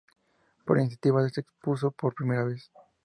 [0.65, 2.71] Por iniciativa de este expuso por primera vez.